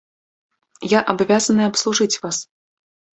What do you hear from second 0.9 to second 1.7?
Я абавязаная